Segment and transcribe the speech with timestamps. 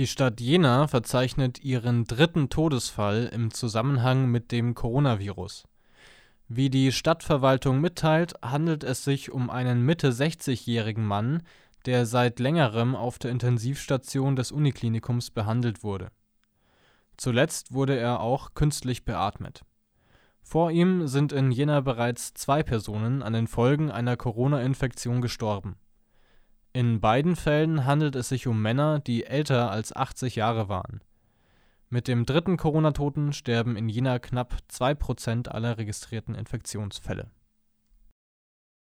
[0.00, 5.68] Die Stadt Jena verzeichnet ihren dritten Todesfall im Zusammenhang mit dem Coronavirus.
[6.48, 11.42] Wie die Stadtverwaltung mitteilt, handelt es sich um einen Mitte-60-jährigen Mann,
[11.84, 16.08] der seit längerem auf der Intensivstation des Uniklinikums behandelt wurde.
[17.18, 19.66] Zuletzt wurde er auch künstlich beatmet.
[20.40, 25.76] Vor ihm sind in Jena bereits zwei Personen an den Folgen einer Corona-Infektion gestorben.
[26.72, 31.00] In beiden Fällen handelt es sich um Männer, die älter als 80 Jahre waren.
[31.88, 37.28] Mit dem dritten Corona-Toten sterben in Jena knapp 2 Prozent aller registrierten Infektionsfälle